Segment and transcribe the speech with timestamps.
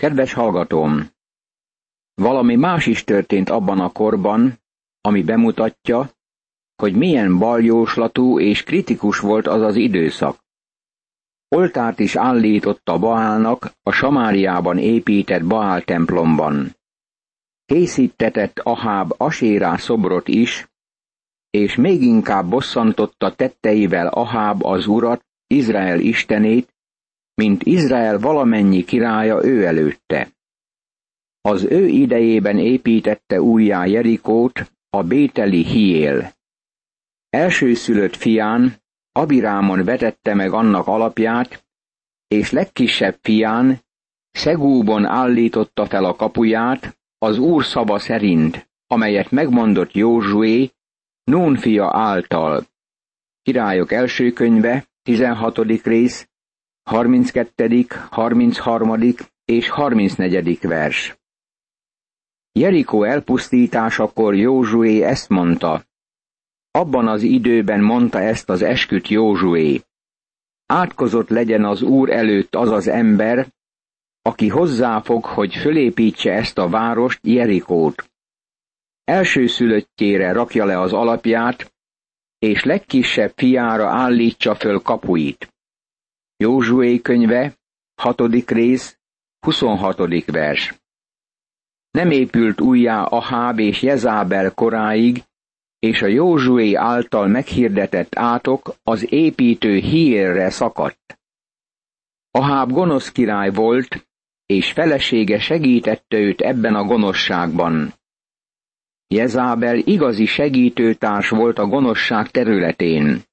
[0.00, 1.06] Kedves hallgatóm!
[2.14, 4.58] Valami más is történt abban a korban,
[5.00, 6.10] ami bemutatja,
[6.76, 10.38] hogy milyen baljóslatú és kritikus volt az az időszak.
[11.48, 16.76] Oltárt is állított a Baálnak a Samáriában épített Baál templomban.
[17.64, 20.68] Készítetett Aháb Asérá szobrot is,
[21.50, 26.74] és még inkább bosszantotta tetteivel Aháb az urat, Izrael istenét,
[27.40, 30.28] mint Izrael valamennyi királya ő előtte.
[31.40, 36.32] Az ő idejében építette újjá Jerikót a bételi Hiél.
[37.28, 38.74] Elsőszülött fián,
[39.12, 41.64] Abirámon vetette meg annak alapját,
[42.28, 43.80] és legkisebb fián,
[44.30, 50.70] Szegúbon állította fel a kapuját, az úr szava szerint, amelyet megmondott Józsué,
[51.24, 52.66] Nún fia által.
[53.42, 55.58] Királyok első könyve, 16.
[55.82, 56.29] rész,
[56.82, 59.14] 32., 33.
[59.44, 60.58] és 34.
[60.60, 61.18] vers.
[62.52, 65.84] Jerikó elpusztításakor Józsué ezt mondta.
[66.70, 69.80] Abban az időben mondta ezt az esküt Józsué.
[70.66, 73.46] Átkozott legyen az Úr előtt az az ember,
[74.22, 78.10] aki hozzáfog, hogy fölépítse ezt a várost, Jerikót.
[79.04, 81.72] Elsőszülöttjére rakja le az alapját,
[82.38, 85.52] és legkisebb fiára állítsa föl kapuit.
[86.42, 87.58] Józsué könyve,
[87.94, 88.98] hatodik rész,
[89.40, 90.26] 26.
[90.26, 90.74] vers.
[91.90, 95.22] Nem épült újjá Aháb és Jezábel koráig,
[95.78, 101.20] és a Józsué által meghirdetett átok az építő hírre szakadt.
[102.30, 104.06] Aháb gonosz király volt,
[104.46, 107.92] és felesége segítette őt ebben a gonoszságban.
[109.06, 113.28] Jezábel igazi segítőtárs volt a gonoszság területén.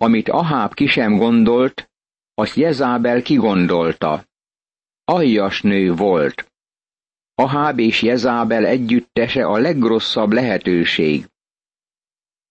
[0.00, 1.90] Amit Aháb ki sem gondolt,
[2.34, 4.24] azt Jezábel kigondolta.
[5.04, 6.52] Aljas nő volt.
[7.34, 11.26] Aháb és Jezábel együttese a legrosszabb lehetőség.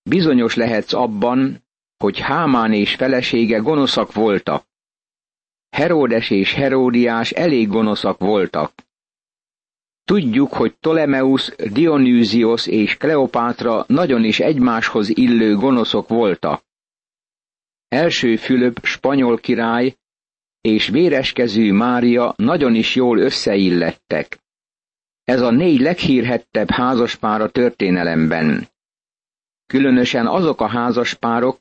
[0.09, 1.63] Bizonyos lehetsz abban,
[1.97, 4.65] hogy Hámán és felesége gonoszak voltak.
[5.69, 8.73] Heródes és Heródiás elég gonoszak voltak.
[10.03, 16.66] Tudjuk, hogy Ptolemeus, Dionysios és Kleopátra nagyon is egymáshoz illő gonoszok voltak.
[17.87, 19.95] Első Fülöp spanyol király
[20.61, 24.39] és véreskező Mária nagyon is jól összeillettek.
[25.23, 28.67] Ez a négy leghírhettebb házaspár a történelemben.
[29.65, 31.59] Különösen azok a házaspárok,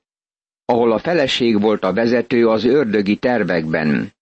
[0.64, 4.12] ahol a feleség volt a vezető az ördögi tervekben.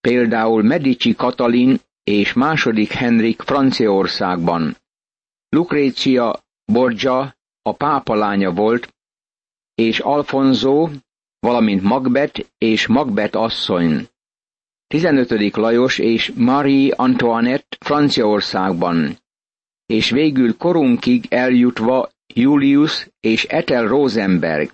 [0.00, 4.76] Például Medici Katalin és második Henrik Franciaországban.
[5.48, 8.91] Lucretia Borgia a pápa lánya volt,
[9.86, 10.88] és Alfonso,
[11.38, 14.08] valamint Magbet és Magbet asszony.
[14.86, 15.56] 15.
[15.56, 19.18] Lajos és Marie Antoinette Franciaországban,
[19.86, 24.70] és végül korunkig eljutva Julius és Ethel Rosenberg.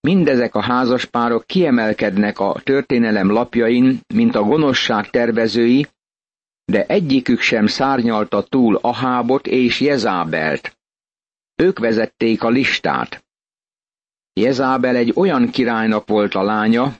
[0.00, 5.86] Mindezek a házaspárok kiemelkednek a történelem lapjain, mint a gonoszság tervezői,
[6.64, 10.78] de egyikük sem szárnyalta túl Ahábot és Jezábelt.
[11.56, 13.27] Ők vezették a listát.
[14.38, 16.96] Jezábel egy olyan királynak volt a lánya,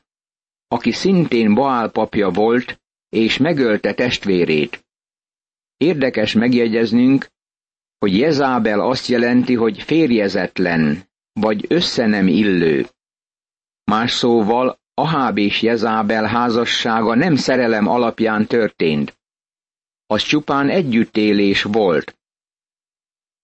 [0.68, 4.86] aki szintén Baál papja volt, és megölte testvérét.
[5.76, 7.26] Érdekes megjegyeznünk,
[7.98, 12.86] hogy Jezábel azt jelenti, hogy férjezetlen, vagy össze nem illő.
[13.84, 19.18] Más szóval, Aháb és Jezábel házassága nem szerelem alapján történt.
[20.06, 22.18] Az csupán együttélés volt.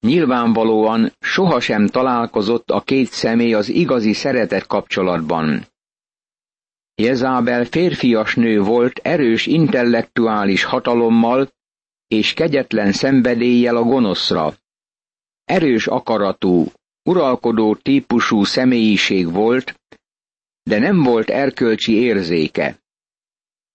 [0.05, 5.67] Nyilvánvalóan sohasem találkozott a két személy az igazi szeretet kapcsolatban.
[6.95, 11.53] Jezábel férfias nő volt erős intellektuális hatalommal
[12.07, 14.55] és kegyetlen szenvedéllyel a gonoszra.
[15.45, 16.67] Erős akaratú,
[17.03, 19.81] uralkodó típusú személyiség volt,
[20.63, 22.79] de nem volt erkölcsi érzéke.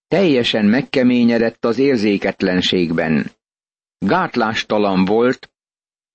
[0.08, 3.32] Teljesen megkeményedett az érzéketlenségben.
[3.98, 5.50] Gátlástalan volt,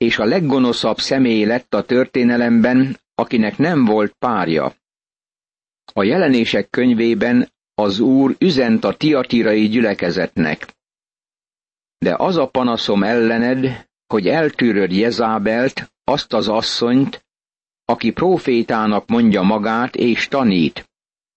[0.05, 4.75] és a leggonoszabb személy lett a történelemben, akinek nem volt párja.
[5.93, 10.75] A jelenések könyvében az Úr üzent a tiatirai gyülekezetnek.
[11.99, 17.27] De az a panaszom ellened, hogy eltűröd Jezábelt, azt az asszonyt,
[17.85, 20.91] aki profétának mondja magát és tanít,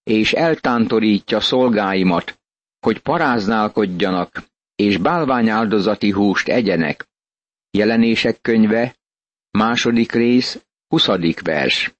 [0.03, 2.39] és eltántorítja szolgáimat,
[2.79, 4.43] hogy paráználkodjanak,
[4.75, 7.07] és bálványáldozati húst egyenek.
[7.71, 8.95] Jelenések könyve,
[9.51, 11.95] második rész, huszadik vers.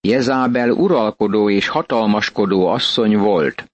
[0.00, 3.72] Jezábel uralkodó és hatalmaskodó asszony volt.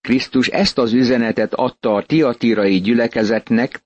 [0.00, 3.82] Krisztus ezt az üzenetet adta a tiatirai gyülekezetnek,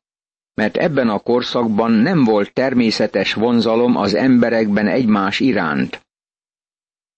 [0.54, 6.06] mert ebben a korszakban nem volt természetes vonzalom az emberekben egymás iránt.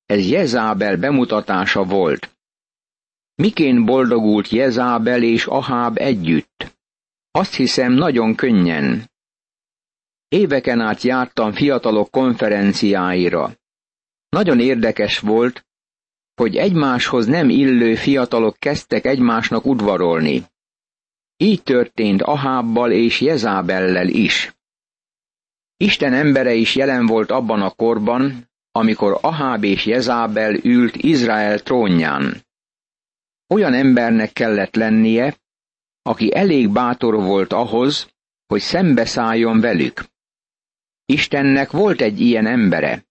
[0.06, 2.36] Ez Jezábel bemutatása volt.
[3.34, 6.77] Mikén boldogult Jezábel és Aháb együtt?
[7.38, 9.10] Azt hiszem nagyon könnyen.
[10.28, 13.52] Éveken át jártam fiatalok konferenciáira.
[14.28, 15.66] Nagyon érdekes volt,
[16.34, 20.42] hogy egymáshoz nem illő fiatalok kezdtek egymásnak udvarolni.
[21.36, 24.54] Így történt Ahábbal és Jezábellel is.
[25.76, 32.46] Isten embere is jelen volt abban a korban, amikor Aháb és Jezábel ült Izrael trónján.
[33.46, 35.36] Olyan embernek kellett lennie,
[36.08, 38.08] aki elég bátor volt ahhoz,
[38.46, 40.04] hogy szembeszálljon velük.
[41.06, 43.04] Istennek volt egy ilyen embere.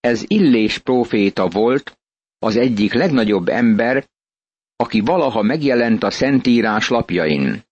[0.00, 1.98] Ez Illés próféta volt,
[2.38, 4.08] az egyik legnagyobb ember,
[4.76, 7.62] aki valaha megjelent a Szentírás lapjain.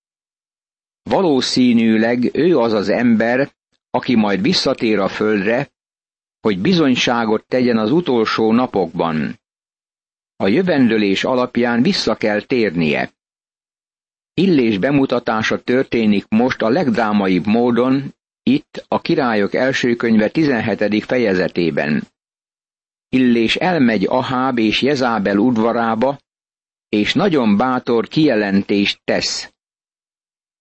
[1.02, 3.52] Valószínűleg ő az az ember,
[3.90, 5.70] aki majd visszatér a földre,
[6.40, 9.40] hogy bizonyságot tegyen az utolsó napokban.
[10.36, 13.16] A jövendőlés alapján vissza kell térnie.
[14.38, 21.04] Illés bemutatása történik most a legdrámaibb módon, itt a királyok első könyve 17.
[21.04, 22.06] fejezetében.
[23.08, 26.18] Illés elmegy Aháb és Jezábel udvarába,
[26.88, 29.52] és nagyon bátor kijelentést tesz.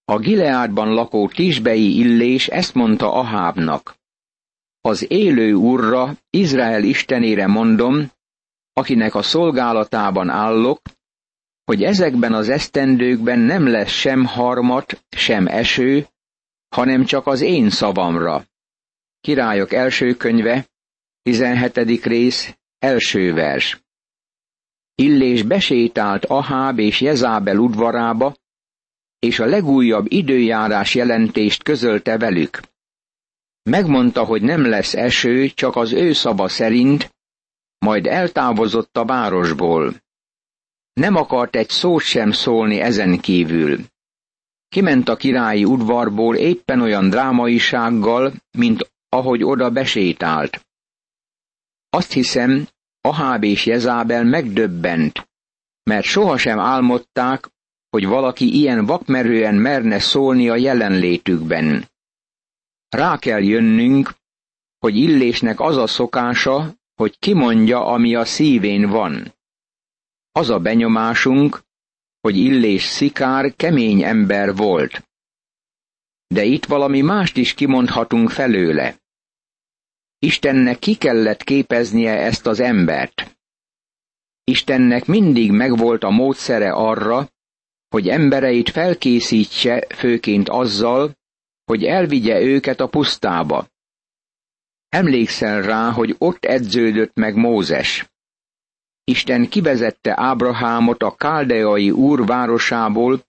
[0.05, 3.95] A Gileádban lakó tisbei Illés ezt mondta Ahábnak.
[4.81, 8.11] Az élő urra, Izrael istenére mondom,
[8.73, 10.81] akinek a szolgálatában állok,
[11.67, 16.07] hogy ezekben az esztendőkben nem lesz sem harmat, sem eső,
[16.69, 18.45] hanem csak az én szavamra.
[19.19, 20.67] Királyok első könyve,
[21.21, 22.05] 17.
[22.05, 23.81] rész, első vers.
[24.95, 28.35] Illés besétált Aháb és Jezábel udvarába,
[29.19, 32.59] és a legújabb időjárás jelentést közölte velük.
[33.63, 37.15] Megmondta, hogy nem lesz eső, csak az ő szava szerint,
[37.77, 40.05] majd eltávozott a városból.
[40.97, 43.79] Nem akart egy szót sem szólni ezen kívül.
[44.69, 50.65] Kiment a királyi udvarból éppen olyan drámaisággal, mint ahogy oda besétált.
[51.89, 52.67] Azt hiszem,
[53.01, 55.29] Aháb és Jezábel megdöbbent,
[55.83, 57.49] mert sohasem álmodták,
[57.89, 61.89] hogy valaki ilyen vakmerően merne szólni a jelenlétükben.
[62.89, 64.13] Rá kell jönnünk,
[64.79, 69.35] hogy Illésnek az a szokása, hogy kimondja, ami a szívén van.
[70.37, 71.61] Az a benyomásunk,
[72.21, 75.09] hogy Illés szikár kemény ember volt.
[76.27, 78.95] De itt valami mást is kimondhatunk felőle.
[80.19, 83.37] Istennek ki kellett képeznie ezt az embert.
[84.43, 87.29] Istennek mindig megvolt a módszere arra,
[87.89, 91.15] hogy embereit felkészítse főként azzal,
[91.65, 93.67] hogy elvigye őket a pusztába.
[94.89, 98.05] Emlékszel rá, hogy ott edződött meg Mózes.
[99.11, 103.25] Isten kivezette Ábrahámot a káldeai úr városából,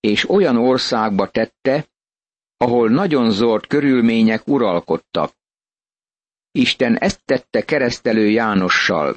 [0.00, 1.86] és olyan országba tette,
[2.56, 5.32] ahol nagyon zord körülmények uralkodtak.
[6.50, 9.16] Isten ezt tette keresztelő Jánossal.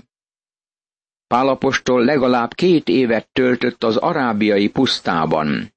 [1.28, 5.74] Pálapostól legalább két évet töltött az arábiai pusztában.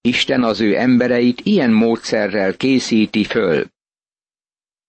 [0.00, 3.66] Isten az ő embereit ilyen módszerrel készíti föl.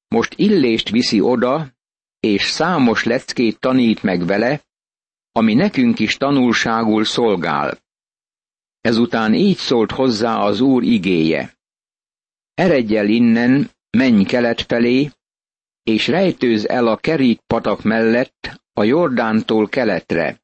[0.08, 1.68] Most illést viszi oda,
[2.22, 4.62] és számos leckét tanít meg vele,
[5.32, 7.78] ami nekünk is tanulságul szolgál.
[8.82, 11.54] Ezután így szólt hozzá az Úr igéje.
[12.54, 15.10] Eredj el innen, menj kelet felé,
[15.84, 20.42] és rejtőz el a kerít patak mellett a Jordántól keletre.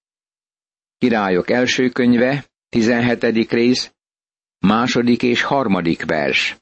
[0.98, 3.52] Királyok első könyve, 17.
[3.52, 3.94] rész,
[4.60, 6.58] második és harmadik vers.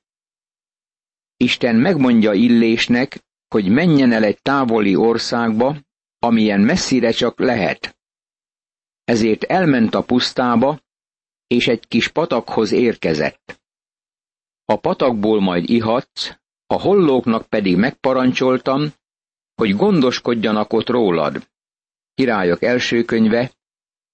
[1.38, 3.25] Isten megmondja Illésnek,
[3.56, 5.78] hogy menjen el egy távoli országba,
[6.20, 7.98] amilyen messzire csak lehet.
[9.04, 10.80] Ezért elment a pusztába,
[11.48, 13.62] és egy kis patakhoz érkezett.
[14.66, 16.32] A patakból majd ihatsz,
[16.66, 18.94] a hollóknak pedig megparancsoltam,
[19.56, 21.48] hogy gondoskodjanak ott rólad.
[22.14, 23.52] Királyok első könyve,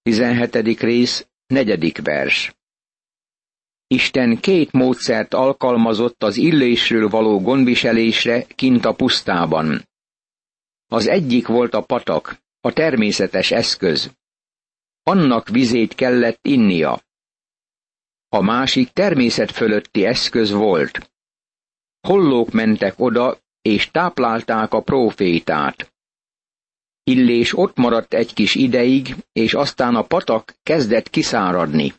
[0.02, 0.80] 17.
[0.80, 2.56] rész, negyedik vers.
[3.92, 9.88] Isten két módszert alkalmazott az illésről való gondviselésre kint a pusztában.
[10.88, 14.12] Az egyik volt a patak, a természetes eszköz.
[15.04, 17.02] Annak vizét kellett innia.
[18.30, 21.12] A másik természet fölötti eszköz volt.
[22.08, 25.94] Hollók mentek oda, és táplálták a prófétát.
[27.04, 31.94] Illés ott maradt egy kis ideig, és aztán a patak kezdett kiszáradni.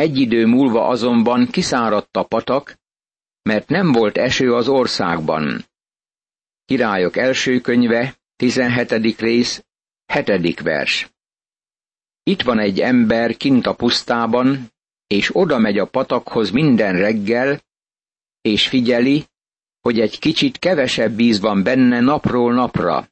[0.00, 2.78] Egy idő múlva azonban kiszáradt a patak,
[3.42, 5.64] mert nem volt eső az országban.
[6.64, 9.20] Királyok első könyve, 17.
[9.20, 9.64] rész,
[10.12, 10.60] 7.
[10.60, 11.10] vers.
[12.22, 14.72] Itt van egy ember kint a pusztában,
[15.06, 17.60] és oda megy a patakhoz minden reggel,
[18.40, 19.24] és figyeli,
[19.80, 23.08] hogy egy kicsit kevesebb víz van benne napról napra.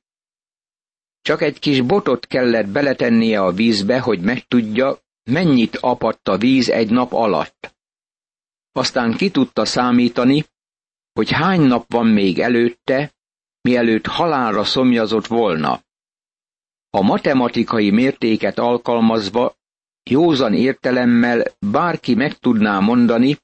[1.21, 6.91] Csak egy kis botot kellett beletennie a vízbe, hogy megtudja, mennyit apadt a víz egy
[6.91, 7.77] nap alatt.
[8.73, 10.45] Aztán ki tudta számítani,
[11.13, 13.15] hogy hány nap van még előtte,
[13.61, 15.83] mielőtt halálra szomjazott volna.
[16.91, 19.57] A matematikai mértéket alkalmazva
[20.11, 23.39] józan értelemmel bárki meg tudná mondani,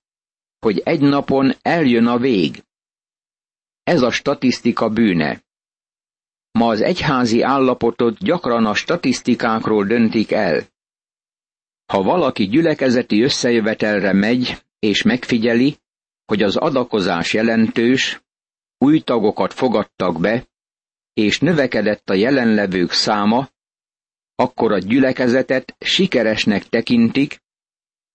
[0.59, 2.65] hogy egy napon eljön a vég.
[3.83, 5.43] Ez a statisztika bűne.
[6.51, 10.73] Ma az egyházi állapotot gyakran a statisztikákról döntik el.
[11.87, 15.77] Ha valaki gyülekezeti összejövetelre megy, és megfigyeli,
[16.27, 18.23] hogy az adakozás jelentős,
[18.79, 20.47] új tagokat fogadtak be,
[21.13, 23.49] és növekedett a jelenlevők száma,
[24.35, 27.43] akkor a gyülekezetet sikeresnek tekintik,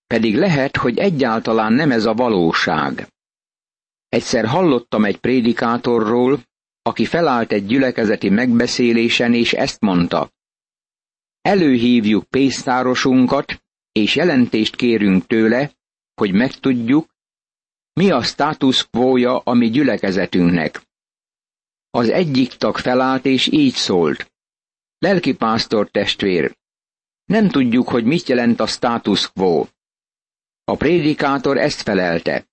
[0.07, 3.07] pedig lehet, hogy egyáltalán nem ez a valóság.
[4.09, 6.39] Egyszer hallottam egy prédikátorról,
[6.81, 10.31] aki felállt egy gyülekezeti megbeszélésen, és ezt mondta.
[11.49, 15.71] Előhívjuk pénztárosunkat, és jelentést kérünk tőle,
[16.13, 17.09] hogy megtudjuk,
[17.93, 20.81] mi a status quo a mi gyülekezetünknek.
[21.89, 24.31] Az egyik tag felállt, és így szólt.
[24.97, 26.57] Lelkipásztor testvér,
[27.25, 29.65] nem tudjuk, hogy mit jelent a status quo.
[30.63, 32.47] A prédikátor ezt felelte.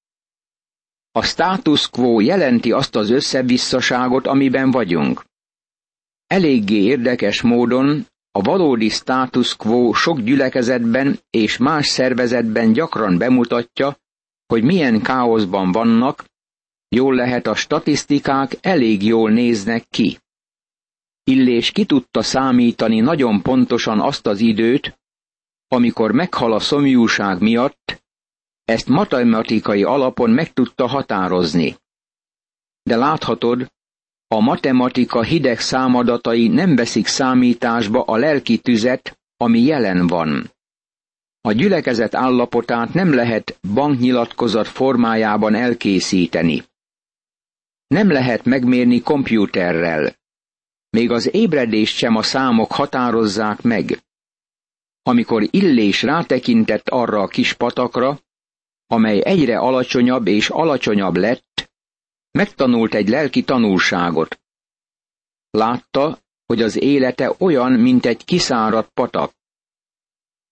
[1.12, 5.24] A status quo jelenti azt az összevisszaságot, amiben vagyunk.
[6.26, 13.96] Eléggé érdekes módon a valódi status quo sok gyülekezetben és más szervezetben gyakran bemutatja,
[14.46, 16.24] hogy milyen káoszban vannak,
[16.88, 20.18] jól lehet a statisztikák elég jól néznek ki.
[21.24, 24.98] Illés ki tudta számítani nagyon pontosan azt az időt,
[25.68, 28.02] amikor meghal a szomjúság miatt,
[28.64, 31.76] ezt matematikai alapon meg tudta határozni.
[32.82, 33.72] De láthatod,
[34.28, 40.50] a matematika hideg számadatai nem veszik számításba a lelki tüzet, ami jelen van.
[41.40, 46.64] A gyülekezet állapotát nem lehet banknyilatkozat formájában elkészíteni.
[47.86, 50.14] Nem lehet megmérni kompjúterrel.
[50.90, 53.98] Még az ébredést sem a számok határozzák meg.
[55.02, 58.18] Amikor Illés rátekintett arra a kis patakra,
[58.86, 61.70] amely egyre alacsonyabb és alacsonyabb lett,
[62.36, 64.40] megtanult egy lelki tanulságot.
[65.50, 69.32] Látta, hogy az élete olyan, mint egy kiszáradt patak.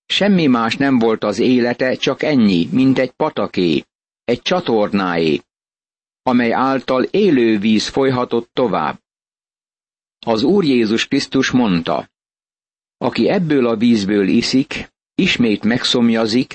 [0.06, 3.84] Semmi más nem volt az élete, csak ennyi, mint egy pataké,
[4.24, 5.40] egy csatornáé,
[6.22, 9.00] amely által élő víz folyhatott tovább.
[10.26, 12.10] Az Úr Jézus Krisztus mondta,
[12.96, 16.54] aki ebből a vízből iszik, ismét megszomjazik,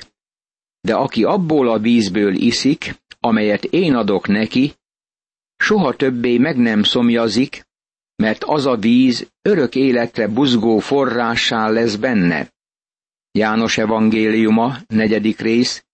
[0.81, 4.74] de aki abból a vízből iszik, amelyet én adok neki,
[5.60, 7.68] soha többé meg nem szomjazik,
[8.16, 12.54] mert az a víz örök életre buzgó forrássá lesz benne.
[13.32, 15.86] János evangéliuma, negyedik rész,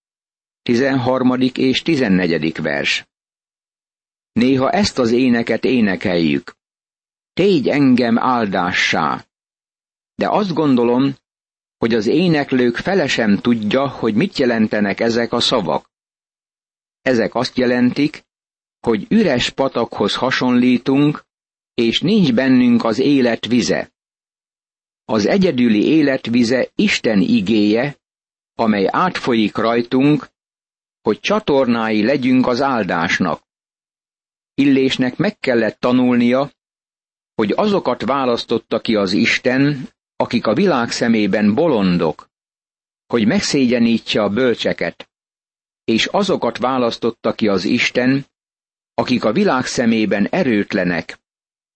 [0.62, 3.06] tizenharmadik és tizennegyedik vers.
[4.32, 6.56] Néha ezt az éneket énekeljük.
[7.32, 9.26] Tégy engem áldássá.
[10.14, 11.14] De azt gondolom,
[11.78, 15.90] hogy az éneklők fele sem tudja, hogy mit jelentenek ezek a szavak.
[17.02, 18.24] Ezek azt jelentik,
[18.86, 21.24] hogy üres patakhoz hasonlítunk,
[21.74, 23.92] és nincs bennünk az élet vize.
[25.04, 27.96] Az egyedüli életvize Isten igéje,
[28.54, 30.28] amely átfolyik rajtunk,
[31.02, 33.42] hogy csatornái legyünk az áldásnak.
[34.54, 36.50] Illésnek meg kellett tanulnia,
[37.34, 42.28] hogy azokat választotta ki az Isten, akik a világ szemében bolondok,
[43.06, 45.10] hogy megszégyenítse a bölcseket,
[45.84, 48.26] és azokat választotta ki az Isten,
[48.98, 51.18] akik a világ szemében erőtlenek,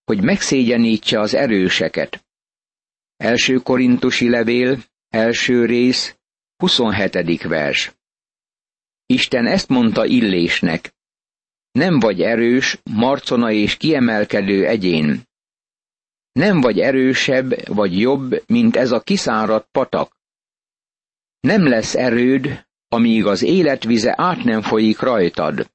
[0.04, 2.24] hogy megszégyenítse az erőseket.
[3.16, 6.16] Első korintusi levél, első rész,
[6.56, 7.42] 27.
[7.42, 7.92] vers.
[9.06, 10.94] Isten ezt mondta Illésnek.
[11.72, 15.22] Nem vagy erős, marcona és kiemelkedő egyén.
[16.32, 20.16] Nem vagy erősebb vagy jobb, mint ez a kiszáradt patak.
[21.40, 25.70] Nem lesz erőd, amíg az életvize át nem folyik rajtad.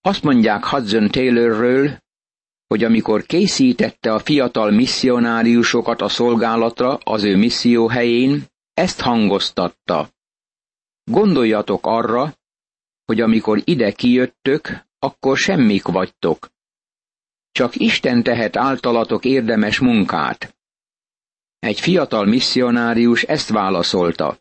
[0.00, 1.98] Azt mondják Hudson Taylorről,
[2.66, 10.08] hogy amikor készítette a fiatal misszionáriusokat a szolgálatra az ő misszió helyén, ezt hangoztatta.
[11.04, 12.34] Gondoljatok arra,
[13.04, 16.48] hogy amikor ide kijöttök, akkor semmik vagytok.
[17.50, 20.56] Csak Isten tehet általatok érdemes munkát.
[21.58, 24.38] Egy fiatal misszionárius ezt válaszolta.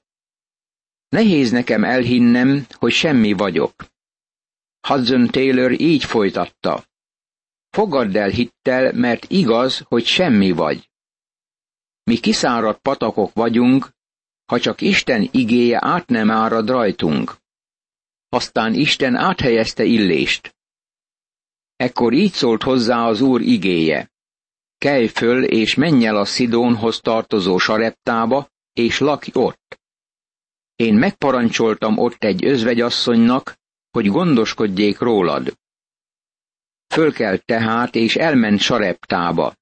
[1.10, 3.74] Nehéz nekem elhinnem, hogy semmi vagyok.
[4.88, 6.86] Hudson Taylor így folytatta.
[7.70, 10.90] Fogadd el hittel, mert igaz, hogy semmi vagy.
[12.04, 13.90] Mi kiszáradt patakok vagyunk,
[14.46, 17.36] ha csak Isten igéje át nem árad rajtunk.
[18.30, 20.56] Aztán Isten áthelyezte illést.
[21.76, 24.12] Ekkor így szólt hozzá az Úr igéje.
[24.78, 29.80] Kelj föl, és menj el a Szidónhoz tartozó sareptába, és lakj ott.
[30.76, 33.57] Én megparancsoltam ott egy özvegyasszonynak,
[33.92, 35.58] hogy gondoskodjék rólad.
[36.94, 39.56] Fölkelt tehát, és elment sareptába.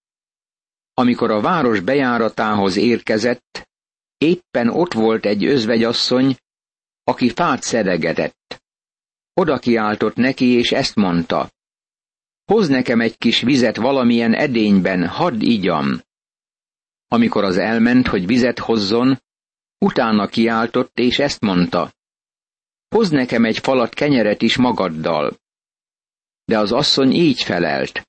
[0.93, 3.67] Amikor a város bejáratához érkezett,
[4.17, 6.35] éppen ott volt egy özvegyasszony,
[7.03, 8.63] aki fát szedegetett.
[9.33, 11.51] Oda kiáltott neki, és ezt mondta.
[12.45, 16.01] Hoz nekem egy kis vizet valamilyen edényben, hadd igyam.
[17.07, 19.21] Amikor az elment, hogy vizet hozzon,
[19.77, 21.94] utána kiáltott, és ezt mondta.
[22.89, 25.37] Hoz nekem egy falat kenyeret is magaddal.
[26.45, 28.07] De az asszony így felelt.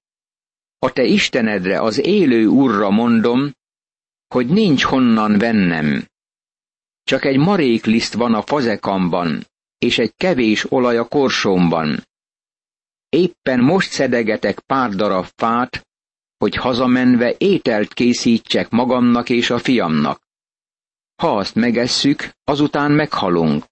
[0.79, 3.53] A te Istenedre, az élő Urra mondom,
[4.29, 6.07] hogy nincs honnan vennem.
[7.03, 9.47] Csak egy marékliszt van a fazekamban,
[9.79, 12.07] és egy kevés olaj a korsómban.
[13.09, 15.87] Éppen most szedegetek pár darab fát,
[16.37, 20.23] hogy hazamenve ételt készítsek magamnak és a fiamnak.
[21.23, 23.65] Ha azt megesszük, azután meghalunk.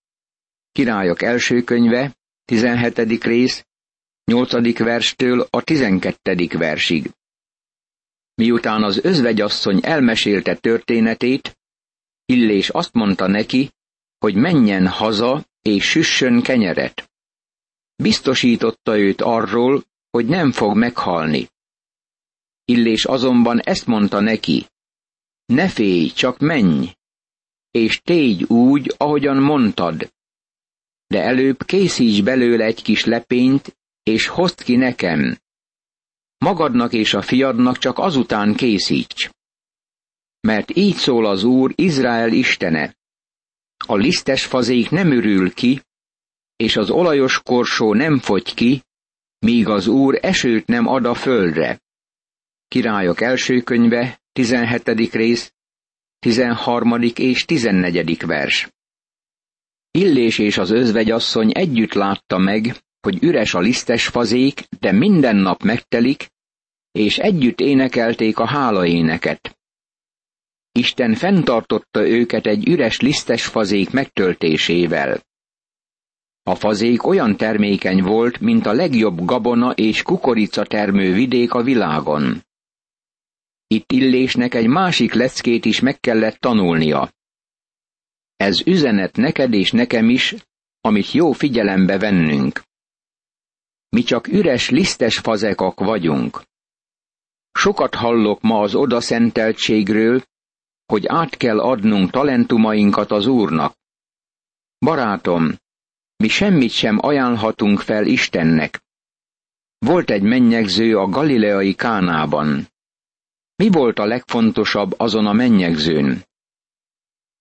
[0.75, 3.25] Királyok első könyve, 17.
[3.25, 3.67] rész,
[4.25, 4.79] 8.
[4.79, 6.47] verstől a 12.
[6.59, 7.11] versig.
[8.35, 11.59] Miután az özvegyasszony elmesélte történetét,
[12.25, 13.71] Illés azt mondta neki,
[14.19, 17.11] hogy menjen haza és süssön kenyeret.
[17.97, 21.49] Biztosította őt arról, hogy nem fog meghalni.
[22.65, 24.67] Illés azonban ezt mondta neki,
[25.47, 26.97] ne félj, csak menj,
[27.71, 30.13] és tégy úgy, ahogyan mondtad.
[31.07, 35.39] De előbb készíts belőle egy kis lepényt, és hozd ki nekem.
[36.39, 39.31] Magadnak és a fiadnak csak azután készíts.
[40.41, 42.97] Mert így szól az Úr, Izrael istene.
[43.87, 45.83] A lisztes fazék nem ürül ki,
[46.57, 48.83] és az olajos korsó nem fogy ki,
[49.39, 51.81] míg az Úr esőt nem ad a földre.
[52.69, 55.13] Királyok első könyve, 17.
[55.13, 55.53] rész,
[56.19, 57.03] 13.
[57.15, 58.27] és 14.
[58.27, 58.69] vers.
[59.99, 65.63] Illés és az özvegyasszony együtt látta meg, hogy üres a lisztes fazék, de minden nap
[65.63, 66.31] megtelik,
[66.93, 69.59] és együtt énekelték a hálaéneket.
[70.73, 75.23] Isten fenntartotta őket egy üres lisztes fazék megtöltésével.
[76.43, 82.47] A fazék olyan termékeny volt, mint a legjobb gabona és kukorica termő vidék a világon.
[83.67, 87.11] Itt Illésnek egy másik leckét is meg kellett tanulnia.
[88.49, 90.35] Ez üzenet neked és nekem is,
[90.81, 92.63] amit jó figyelembe vennünk.
[93.89, 96.43] Mi csak üres, lisztes fazekak vagyunk.
[97.53, 100.23] Sokat hallok ma az odaszenteltségről,
[100.87, 103.77] hogy át kell adnunk talentumainkat az Úrnak.
[104.79, 105.55] Barátom,
[106.17, 108.81] mi semmit sem ajánlhatunk fel Istennek.
[109.79, 112.67] Volt egy mennyegző a galileai Kánában.
[113.57, 116.25] Mi volt a legfontosabb azon a mennyegzőn?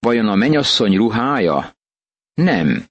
[0.03, 1.75] Vajon a menyasszony ruhája?
[2.33, 2.87] Nem.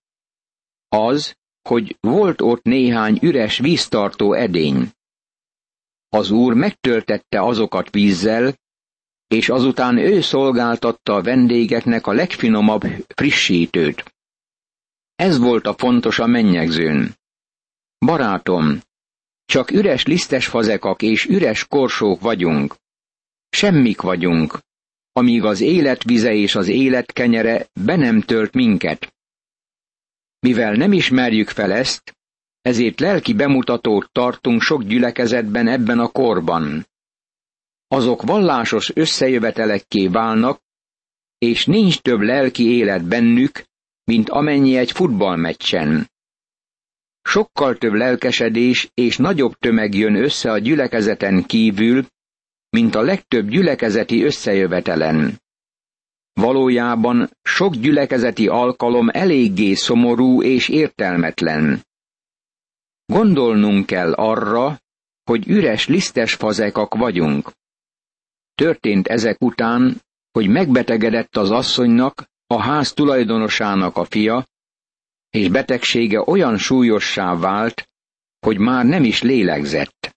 [0.88, 1.36] Az,
[1.68, 4.90] hogy volt ott néhány üres víztartó edény.
[6.08, 8.54] Az úr megtöltette azokat vízzel,
[9.26, 12.82] és azután ő szolgáltatta a vendégeknek a legfinomabb
[13.14, 14.14] frissítőt.
[15.14, 17.14] Ez volt a fontos a mennyegzőn.
[17.98, 18.80] Barátom,
[19.44, 22.76] csak üres lisztes fazekak és üres korsók vagyunk.
[23.48, 24.58] Semmik vagyunk,
[25.12, 29.14] amíg az élet vize és az élet kenyere be nem tölt minket.
[30.38, 32.16] Mivel nem ismerjük fel ezt,
[32.60, 36.86] ezért lelki bemutatót tartunk sok gyülekezetben ebben a korban.
[37.88, 40.60] Azok vallásos összejövetelekké válnak,
[41.38, 43.64] és nincs több lelki élet bennük,
[44.04, 46.10] mint amennyi egy futballmeccsen.
[47.22, 52.06] Sokkal több lelkesedés és nagyobb tömeg jön össze a gyülekezeten kívül,
[52.76, 55.40] mint a legtöbb gyülekezeti összejövetelen.
[56.32, 61.86] Valójában sok gyülekezeti alkalom eléggé szomorú és értelmetlen.
[63.04, 64.80] Gondolnunk kell arra,
[65.24, 67.52] hogy üres, lisztes fazekak vagyunk.
[68.54, 74.46] Történt ezek után, hogy megbetegedett az asszonynak, a ház tulajdonosának a fia,
[75.30, 77.88] és betegsége olyan súlyossá vált,
[78.38, 80.16] hogy már nem is lélegzett.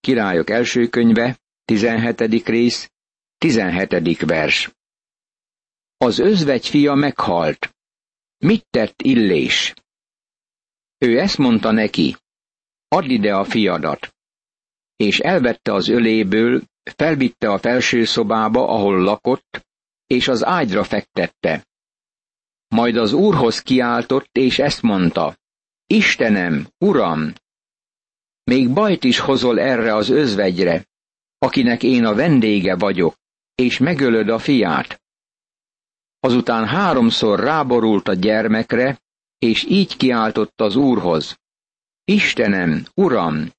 [0.00, 2.20] Királyok első könyve, 17.
[2.46, 2.90] rész,
[3.38, 4.20] 17.
[4.26, 4.70] vers.
[5.96, 7.74] Az özvegy fia meghalt.
[8.38, 9.74] Mit tett Illés?
[10.98, 12.16] Ő ezt mondta neki,
[12.88, 14.14] add ide a fiadat.
[14.96, 19.66] És elvette az öléből, felvitte a felső szobába, ahol lakott,
[20.06, 21.66] és az ágyra fektette.
[22.68, 25.38] Majd az úrhoz kiáltott, és ezt mondta,
[25.86, 27.32] Istenem, Uram,
[28.44, 30.86] még bajt is hozol erre az özvegyre,
[31.44, 33.16] akinek én a vendége vagyok,
[33.54, 35.02] és megölöd a fiát.
[36.20, 39.00] Azután háromszor ráborult a gyermekre,
[39.38, 41.38] és így kiáltott az úrhoz.
[42.04, 43.50] Istenem, Uram,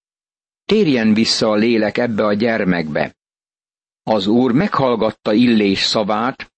[0.65, 3.15] térjen vissza a lélek ebbe a gyermekbe.
[4.03, 6.53] Az úr meghallgatta Illés szavát,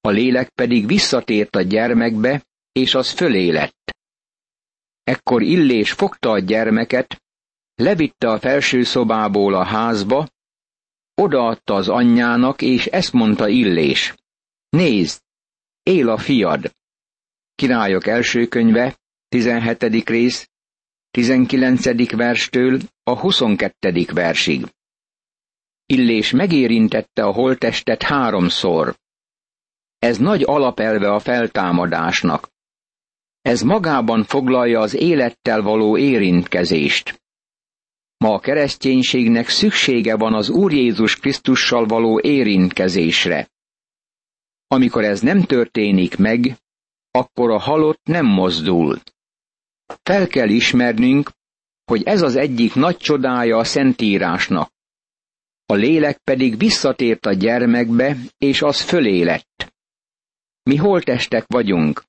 [0.00, 3.96] a lélek pedig visszatért a gyermekbe, és az fölé lett.
[5.02, 7.22] Ekkor Illés fogta a gyermeket,
[7.74, 10.28] levitte a felső szobából a házba,
[11.22, 14.14] odaadta az anyjának, és ezt mondta Illés.
[14.68, 15.20] Nézd,
[15.82, 16.70] él a fiad.
[17.54, 20.08] Királyok első könyve, 17.
[20.08, 20.50] rész,
[21.10, 22.16] 19.
[22.16, 24.06] verstől a 22.
[24.12, 24.66] versig.
[25.86, 28.96] Illés megérintette a holtestet háromszor.
[29.98, 32.48] Ez nagy alapelve a feltámadásnak.
[33.42, 37.21] Ez magában foglalja az élettel való érintkezést.
[38.22, 43.48] Ma a kereszténységnek szüksége van az Úr Jézus Krisztussal való érintkezésre.
[44.66, 46.56] Amikor ez nem történik meg,
[47.10, 49.00] akkor a halott nem mozdul.
[50.02, 51.30] Fel kell ismernünk,
[51.84, 54.72] hogy ez az egyik nagy csodája a Szentírásnak.
[55.66, 59.74] A lélek pedig visszatért a gyermekbe, és az fölé lett.
[60.62, 62.04] Mi holtestek vagyunk.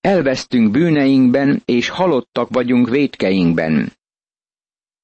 [0.00, 3.96] Elvesztünk bűneinkben, és halottak vagyunk vétkeinkben.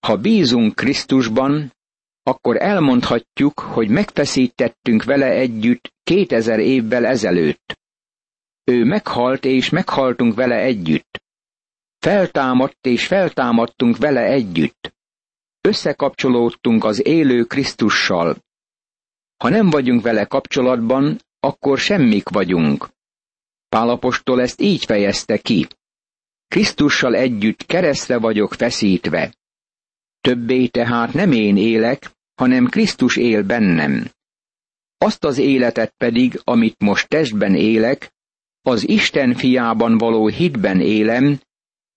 [0.05, 1.73] Ha bízunk Krisztusban,
[2.23, 7.79] akkor elmondhatjuk, hogy megfeszítettünk vele együtt kétezer évvel ezelőtt.
[8.65, 11.23] Ő meghalt, és meghaltunk vele együtt.
[11.99, 14.95] Feltámadt, és feltámadtunk vele együtt.
[15.61, 18.37] Összekapcsolódtunk az élő Krisztussal.
[19.37, 22.89] Ha nem vagyunk vele kapcsolatban, akkor semmik vagyunk.
[23.69, 25.67] Pálapostól ezt így fejezte ki.
[26.49, 29.35] Krisztussal együtt keresztre vagyok feszítve.
[30.25, 34.11] Többé tehát nem én élek, hanem Krisztus él bennem.
[34.99, 38.15] Azt az életet pedig, amit most testben élek,
[38.63, 41.41] az Isten fiában való hitben élem,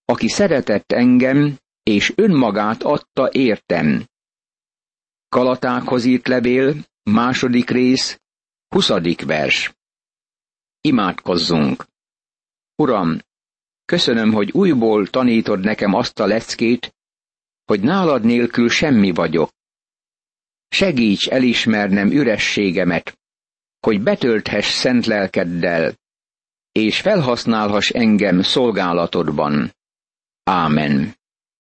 [0.05, 4.05] aki szeretett engem, és önmagát adta értem.
[5.29, 8.21] Kalatákhoz írt levél, második rész,
[8.67, 9.75] huszadik vers.
[10.81, 11.85] Imádkozzunk!
[12.75, 13.19] Uram,
[13.85, 16.95] köszönöm, hogy újból tanítod nekem azt a leckét,
[17.67, 19.51] hogy nálad nélkül semmi vagyok.
[20.67, 23.19] Segíts elismernem ürességemet,
[23.79, 25.93] hogy betölthess szent lelkeddel,
[26.71, 29.75] és felhasználhass engem szolgálatodban.
[30.43, 31.15] Ámen.